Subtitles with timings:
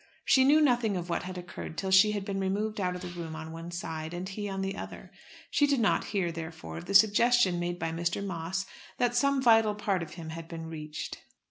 [0.25, 3.07] She knew nothing of what had occurred till she had been removed out of the
[3.09, 5.11] room on one side, and he on the other.
[5.51, 8.25] She did not hear, therefore, of the suggestion made by Mr.
[8.25, 8.65] Moss
[8.97, 11.19] that some vital part of him had been reached.